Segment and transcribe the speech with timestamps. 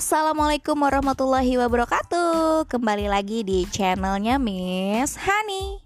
[0.00, 2.64] Assalamualaikum warahmatullahi wabarakatuh.
[2.72, 5.76] Kembali lagi di channelnya Miss Hani.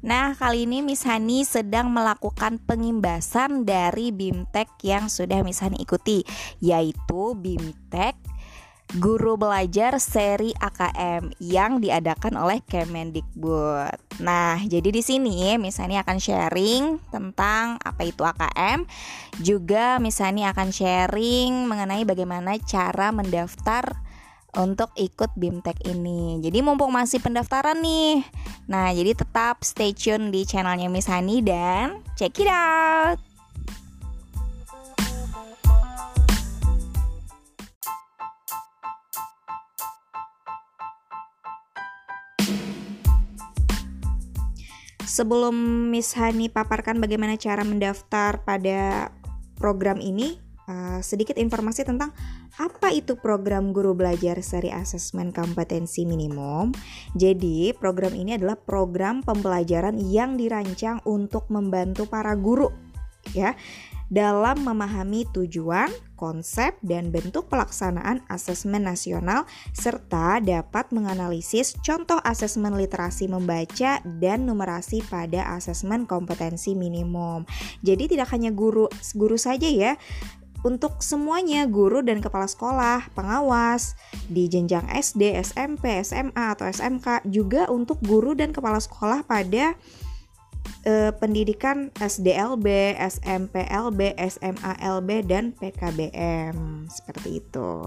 [0.00, 6.24] Nah kali ini Miss Hani sedang melakukan pengimbasan dari BIMTEK yang sudah Miss Hani ikuti
[6.64, 8.16] Yaitu BIMTEK
[8.92, 14.20] Guru Belajar seri AKM yang diadakan oleh Kemendikbud.
[14.20, 18.84] Nah, jadi di sini misalnya akan sharing tentang apa itu AKM,
[19.40, 23.96] juga misalnya akan sharing mengenai bagaimana cara mendaftar
[24.60, 26.44] untuk ikut BIMTEK ini.
[26.44, 28.20] Jadi mumpung masih pendaftaran nih.
[28.68, 33.16] Nah, jadi tetap stay tune di channelnya Miss Hani dan check it out.
[45.12, 45.52] Sebelum
[45.92, 49.12] Miss Hani paparkan bagaimana cara mendaftar pada
[49.60, 50.40] program ini,
[50.72, 52.16] uh, sedikit informasi tentang
[52.56, 56.72] apa itu program guru belajar seri asesmen kompetensi minimum.
[57.12, 62.72] Jadi, program ini adalah program pembelajaran yang dirancang untuk membantu para guru
[63.30, 63.54] ya
[64.12, 65.88] dalam memahami tujuan,
[66.20, 75.00] konsep, dan bentuk pelaksanaan asesmen nasional, serta dapat menganalisis contoh asesmen literasi membaca dan numerasi
[75.08, 77.48] pada asesmen kompetensi minimum.
[77.80, 78.84] Jadi tidak hanya guru
[79.16, 79.96] guru saja ya,
[80.60, 83.96] untuk semuanya guru dan kepala sekolah, pengawas
[84.28, 89.72] di jenjang SD, SMP, SMA atau SMK juga untuk guru dan kepala sekolah pada
[90.84, 97.86] eh, pendidikan SDLB, SMPLB, SMALB dan PKBM seperti itu.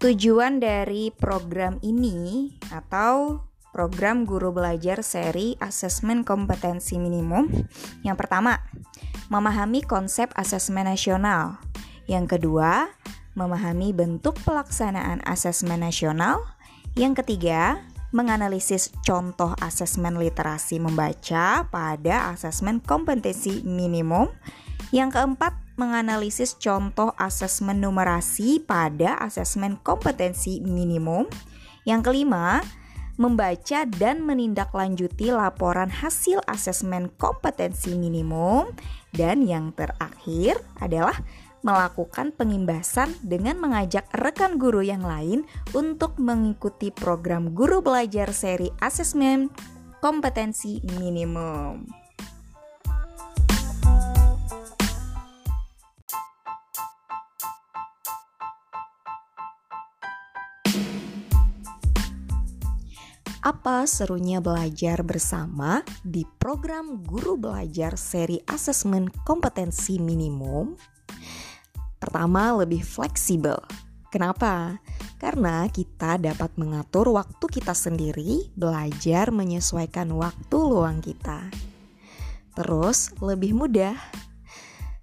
[0.00, 7.52] Tujuan dari program ini atau program guru belajar seri asesmen kompetensi minimum
[8.00, 8.56] yang pertama
[9.30, 11.62] memahami konsep asesmen nasional.
[12.10, 12.90] Yang kedua,
[13.38, 16.42] memahami bentuk pelaksanaan asesmen nasional.
[16.98, 17.78] Yang ketiga,
[18.10, 24.26] menganalisis contoh asesmen literasi membaca pada asesmen kompetensi minimum.
[24.90, 31.30] Yang keempat, menganalisis contoh asesmen numerasi pada asesmen kompetensi minimum.
[31.86, 32.60] Yang kelima,
[33.20, 38.72] membaca dan menindaklanjuti laporan hasil asesmen kompetensi minimum.
[39.12, 41.20] Dan yang terakhir adalah
[41.60, 45.44] melakukan pengimbasan dengan mengajak rekan guru yang lain
[45.76, 49.52] untuk mengikuti program guru belajar seri asesmen
[50.00, 51.99] kompetensi minimum.
[63.70, 70.74] Apa serunya belajar bersama di program Guru Belajar seri asesmen kompetensi minimum?
[72.02, 73.54] Pertama, lebih fleksibel.
[74.10, 74.74] Kenapa?
[75.22, 81.46] Karena kita dapat mengatur waktu kita sendiri, belajar menyesuaikan waktu luang kita.
[82.58, 83.94] Terus, lebih mudah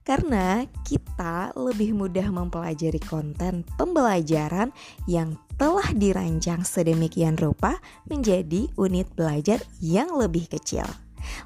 [0.03, 4.75] karena kita lebih mudah mempelajari konten pembelajaran
[5.07, 10.85] yang telah dirancang sedemikian rupa menjadi unit belajar yang lebih kecil.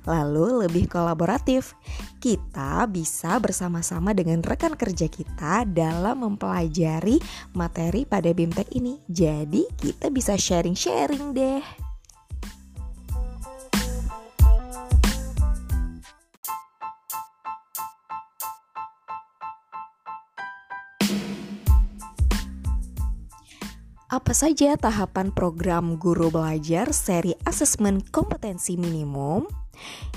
[0.05, 1.73] Lalu lebih kolaboratif,
[2.21, 7.17] kita bisa bersama-sama dengan rekan kerja kita dalam mempelajari
[7.57, 9.01] materi pada BIMTEK ini.
[9.09, 11.90] Jadi kita bisa sharing-sharing deh.
[24.21, 29.49] Apa saja tahapan program guru belajar seri asesmen kompetensi minimum?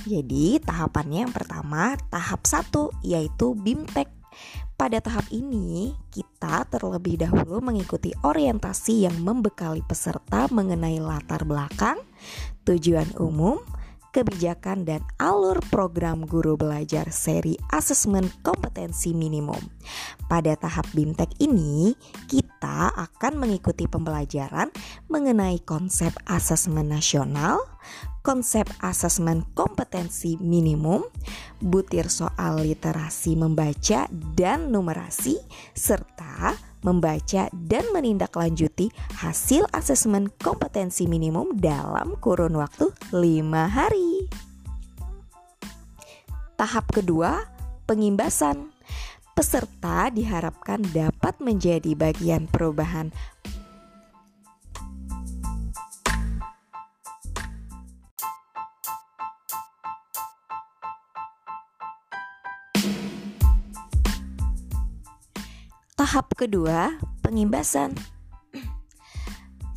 [0.05, 4.13] Jadi, tahapannya yang pertama, tahap 1 yaitu BIMTEK.
[4.77, 11.97] Pada tahap ini, kita terlebih dahulu mengikuti orientasi yang membekali peserta mengenai latar belakang,
[12.69, 13.57] tujuan umum,
[14.15, 19.59] kebijakan dan alur program guru belajar seri asesmen kompetensi minimum.
[20.31, 21.99] Pada tahap BIMTEK ini,
[22.31, 24.71] kita akan mengikuti pembelajaran
[25.11, 27.59] mengenai konsep asesmen nasional,
[28.25, 31.05] konsep asesmen kompetensi minimum,
[31.61, 35.37] butir soal literasi membaca dan numerasi,
[35.77, 43.17] serta membaca dan menindaklanjuti hasil asesmen kompetensi minimum dalam kurun waktu 5
[43.73, 44.29] hari.
[46.55, 47.49] Tahap kedua,
[47.89, 48.71] pengimbasan.
[49.35, 53.11] Peserta diharapkan dapat menjadi bagian perubahan
[66.15, 66.95] Tahap kedua,
[67.27, 68.14] pengimbasan.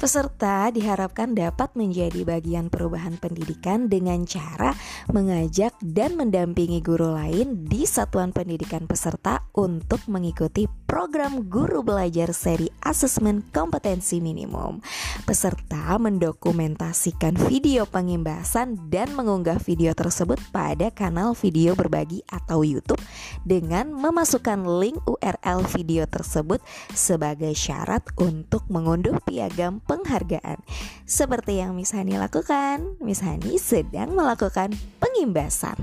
[0.07, 4.71] Peserta diharapkan dapat menjadi bagian perubahan pendidikan dengan cara
[5.11, 12.71] mengajak dan mendampingi guru lain di satuan pendidikan peserta untuk mengikuti program guru belajar seri
[12.87, 14.79] asesmen kompetensi minimum.
[15.27, 23.03] Peserta mendokumentasikan video pengimbasan dan mengunggah video tersebut pada kanal video berbagi atau YouTube
[23.43, 26.63] dengan memasukkan link URL video tersebut
[26.95, 30.61] sebagai syarat untuk mengunduh piagam penghargaan.
[31.09, 35.77] Seperti yang Miss Hani lakukan, Miss Hani sedang melakukan pengimbasan.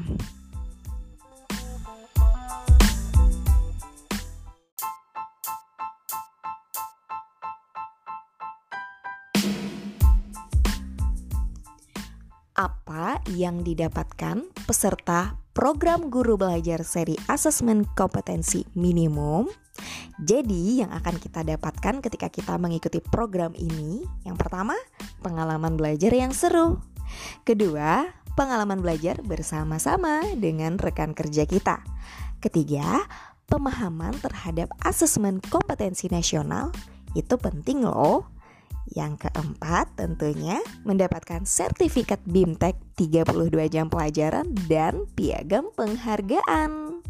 [12.55, 19.49] apa yang didapatkan peserta program guru belajar seri asesmen kompetensi minimum
[20.23, 24.79] jadi, yang akan kita dapatkan ketika kita mengikuti program ini, yang pertama,
[25.27, 26.79] pengalaman belajar yang seru.
[27.43, 28.07] Kedua,
[28.39, 31.83] pengalaman belajar bersama-sama dengan rekan kerja kita.
[32.39, 33.03] Ketiga,
[33.51, 36.71] pemahaman terhadap asesmen kompetensi nasional
[37.19, 38.31] itu penting loh.
[38.95, 47.03] Yang keempat tentunya mendapatkan sertifikat BIMTEK 32 jam pelajaran dan piagam penghargaan.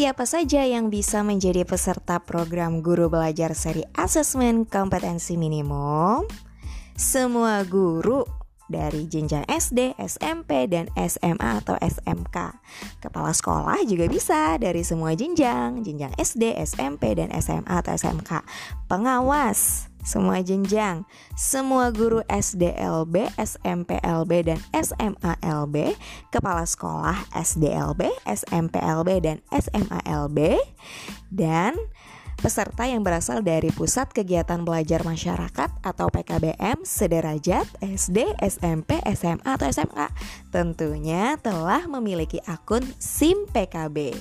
[0.00, 6.24] Siapa saja yang bisa menjadi peserta program guru belajar seri asesmen kompetensi minimum?
[6.94, 8.39] Semua guru
[8.70, 12.54] dari jenjang SD, SMP, dan SMA atau SMK.
[13.02, 18.46] Kepala sekolah juga bisa dari semua jenjang, jenjang SD, SMP, dan SMA atau SMK.
[18.86, 21.04] Pengawas semua jenjang,
[21.36, 25.92] semua guru SDLB, SMPLB, dan SMALB,
[26.32, 30.56] kepala sekolah SDLB, SMPLB, dan SMALB,
[31.28, 31.76] dan
[32.40, 39.68] peserta yang berasal dari Pusat Kegiatan Belajar Masyarakat atau PKBM sederajat SD, SMP, SMA, atau
[39.68, 40.08] SMA
[40.48, 44.16] tentunya telah memiliki akun SIM PKB.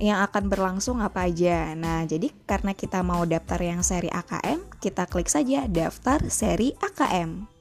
[0.06, 1.72] yang akan berlangsung apa aja.
[1.72, 7.51] Nah, jadi karena kita mau daftar yang seri AKM, kita klik saja daftar seri AKM.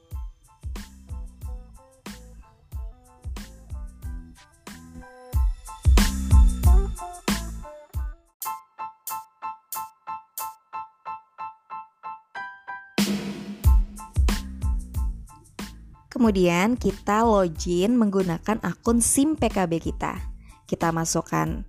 [16.22, 20.22] kemudian kita login menggunakan akun SIM PKB kita.
[20.70, 21.66] Kita masukkan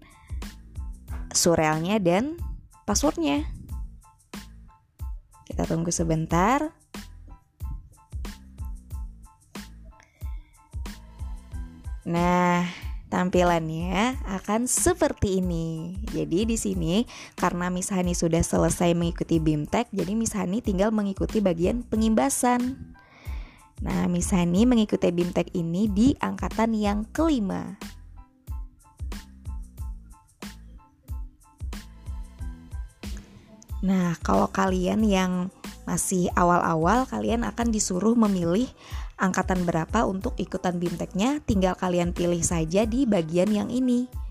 [1.34, 2.38] surelnya dan
[2.86, 3.50] passwordnya.
[5.50, 6.70] Kita tunggu sebentar.
[12.06, 12.70] Nah,
[13.10, 15.98] tampilannya akan seperti ini.
[16.14, 17.10] Jadi di sini
[17.42, 22.93] karena Miss Hani sudah selesai mengikuti BIMTEK, jadi Miss Hani tinggal mengikuti bagian pengimbasan.
[23.84, 27.76] Nah, Miss Hani mengikuti BIMTEK ini di angkatan yang kelima.
[33.84, 35.52] Nah, kalau kalian yang
[35.84, 38.72] masih awal-awal, kalian akan disuruh memilih
[39.20, 44.23] angkatan berapa untuk ikutan BIMTEKnya, tinggal kalian pilih saja di bagian yang ini.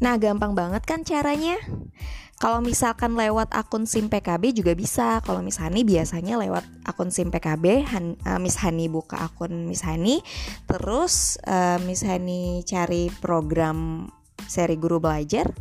[0.00, 1.60] Nah, gampang banget kan caranya?
[2.40, 5.20] Kalau misalkan lewat akun SIM PKB juga bisa.
[5.20, 9.84] Kalau Miss Hani biasanya lewat akun SIM PKB, Han, uh, Miss Hani buka akun Miss
[9.84, 10.24] Hani,
[10.64, 14.08] terus uh, Miss Hani cari program
[14.48, 15.52] seri guru belajar,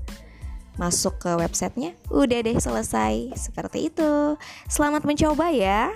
[0.79, 3.36] masuk ke websitenya, udah deh selesai.
[3.36, 4.39] Seperti itu.
[4.72, 5.91] Selamat mencoba ya.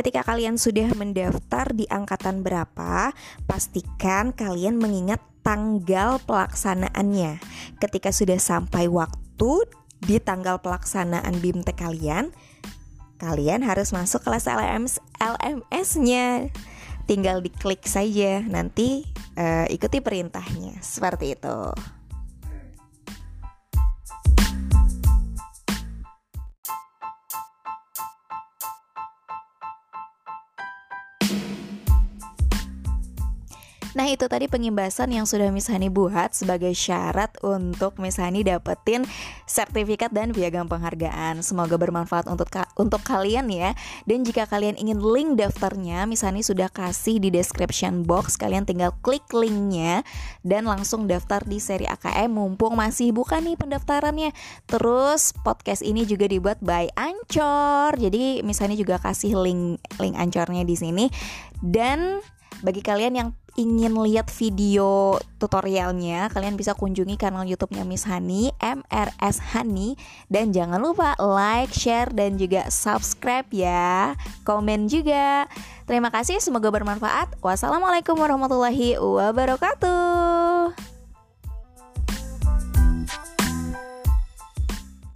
[0.00, 3.12] Ketika kalian sudah mendaftar di angkatan berapa,
[3.44, 7.36] pastikan kalian mengingat tanggal pelaksanaannya.
[7.76, 9.68] Ketika sudah sampai waktu
[10.00, 12.32] di tanggal pelaksanaan BIMTEK kalian,
[13.20, 16.48] kalian harus masuk kelas LMS LMS-nya.
[17.04, 19.04] Tinggal diklik saja, nanti
[19.36, 20.80] uh, ikuti perintahnya.
[20.80, 21.76] Seperti itu.
[33.90, 39.02] Nah itu tadi pengimbasan yang sudah Miss Hani buat sebagai syarat untuk Miss Hani dapetin
[39.50, 41.42] sertifikat dan piagam penghargaan.
[41.42, 43.74] Semoga bermanfaat untuk ka untuk kalian ya.
[44.06, 48.38] Dan jika kalian ingin link daftarnya, Miss Hani sudah kasih di description box.
[48.38, 50.06] Kalian tinggal klik linknya
[50.46, 52.30] dan langsung daftar di seri AKM.
[52.30, 54.30] Mumpung masih buka nih pendaftarannya.
[54.70, 57.98] Terus podcast ini juga dibuat by Ancor.
[57.98, 61.06] Jadi Miss Hani juga kasih link link Ancornya di sini.
[61.58, 62.22] Dan
[62.60, 69.42] bagi kalian yang ingin lihat video tutorialnya, kalian bisa kunjungi kanal YouTube-nya Miss Hani, MRS
[69.52, 69.98] Hani
[70.30, 74.14] dan jangan lupa like, share dan juga subscribe ya.
[74.46, 75.50] Komen juga.
[75.84, 77.40] Terima kasih, semoga bermanfaat.
[77.42, 80.99] Wassalamualaikum warahmatullahi wabarakatuh.